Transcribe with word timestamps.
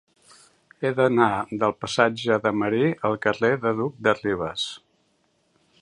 He 0.85 0.89
d'anar 0.99 1.27
del 1.63 1.75
passatge 1.83 2.39
de 2.47 2.53
Marí 2.63 2.89
al 3.11 3.21
carrer 3.27 3.53
del 3.67 3.79
Duc 3.83 4.01
de 4.09 4.19
Rivas. 4.23 4.69